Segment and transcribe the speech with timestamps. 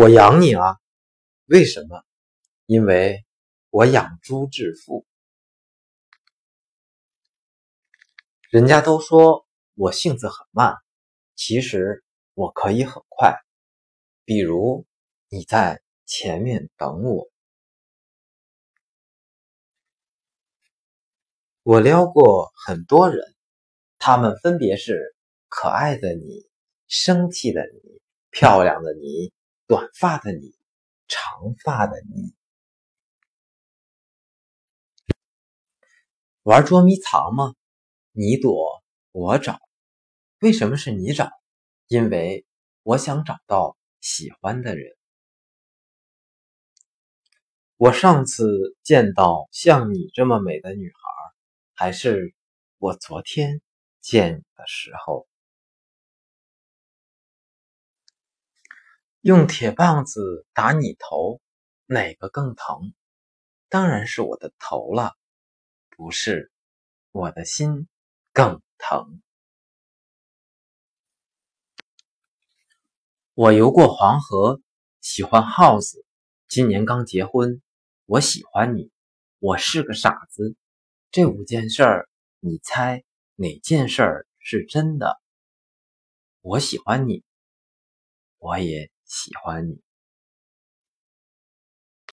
[0.00, 0.76] 我养你啊，
[1.46, 2.04] 为什么？
[2.66, 3.26] 因为
[3.68, 5.04] 我养猪致富。
[8.48, 10.76] 人家都说我性子很慢，
[11.34, 13.40] 其实我可以很快。
[14.24, 14.86] 比如
[15.30, 17.28] 你在前面等我，
[21.64, 23.34] 我撩过很多人，
[23.98, 25.16] 他们分别是
[25.48, 26.48] 可爱的你、
[26.86, 29.32] 生气的你、漂亮的你、
[29.68, 30.54] 短发的你、
[31.08, 32.34] 长发的你。
[36.42, 37.54] 玩捉迷藏吗？
[38.12, 39.60] 你躲我找，
[40.40, 41.28] 为什么是你找？
[41.86, 42.46] 因为
[42.82, 44.96] 我想找到喜欢的人。
[47.76, 51.00] 我上次见到像你这么美的女孩，
[51.74, 52.34] 还是
[52.78, 53.60] 我昨天
[54.00, 55.28] 见你的时候。
[59.20, 61.40] 用铁棒子打你头，
[61.86, 62.94] 哪个更疼？
[63.68, 65.16] 当然是我的头了，
[65.90, 66.50] 不是
[67.12, 67.88] 我的心。
[68.32, 69.20] 更疼。
[73.34, 74.60] 我游过黄河，
[75.00, 76.04] 喜欢耗子。
[76.46, 77.60] 今年刚结婚，
[78.04, 78.92] 我喜欢你。
[79.40, 80.54] 我是个傻子。
[81.10, 83.02] 这五件事儿，你猜
[83.34, 85.20] 哪件事儿是真的？
[86.40, 87.24] 我喜欢你，
[88.38, 89.87] 我也喜欢你。